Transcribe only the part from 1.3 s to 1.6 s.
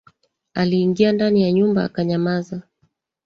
ya